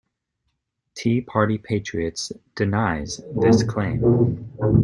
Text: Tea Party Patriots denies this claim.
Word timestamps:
Tea 0.95 1.21
Party 1.21 1.59
Patriots 1.59 2.31
denies 2.55 3.21
this 3.35 3.61
claim. 3.61 4.49